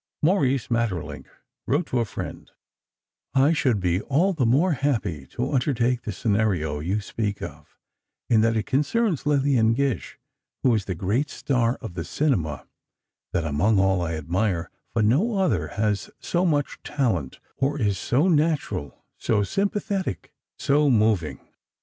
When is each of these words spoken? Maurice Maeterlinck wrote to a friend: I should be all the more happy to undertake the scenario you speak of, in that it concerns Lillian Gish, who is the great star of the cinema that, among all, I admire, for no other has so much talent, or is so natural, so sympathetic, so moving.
Maurice 0.23 0.71
Maeterlinck 0.71 1.27
wrote 1.67 1.85
to 1.85 1.99
a 1.99 2.05
friend: 2.05 2.49
I 3.35 3.53
should 3.53 3.79
be 3.79 4.01
all 4.01 4.33
the 4.33 4.47
more 4.47 4.71
happy 4.71 5.27
to 5.27 5.51
undertake 5.51 6.01
the 6.01 6.11
scenario 6.11 6.79
you 6.79 6.99
speak 7.01 7.39
of, 7.39 7.77
in 8.27 8.41
that 8.41 8.57
it 8.57 8.65
concerns 8.65 9.27
Lillian 9.27 9.73
Gish, 9.75 10.17
who 10.63 10.73
is 10.73 10.85
the 10.85 10.95
great 10.95 11.29
star 11.29 11.77
of 11.81 11.93
the 11.93 12.03
cinema 12.03 12.65
that, 13.31 13.45
among 13.45 13.79
all, 13.79 14.01
I 14.01 14.15
admire, 14.15 14.71
for 14.91 15.03
no 15.03 15.37
other 15.37 15.67
has 15.67 16.09
so 16.19 16.47
much 16.47 16.81
talent, 16.81 17.39
or 17.57 17.79
is 17.79 17.99
so 17.99 18.27
natural, 18.27 19.05
so 19.19 19.43
sympathetic, 19.43 20.33
so 20.57 20.89
moving. 20.89 21.47